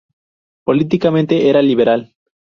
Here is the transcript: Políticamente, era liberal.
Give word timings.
Políticamente, 0.63 1.47
era 1.47 1.61
liberal. 1.61 2.15